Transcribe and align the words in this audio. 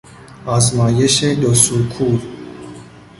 آزمایش 0.45 1.23
دو 1.25 1.53
سوکور 1.55 2.21